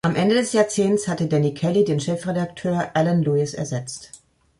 [0.03, 4.23] Am Ende des Jahrzehnts hatte Danny Kelly den Chefredakteur Alan Lewis ersetzt.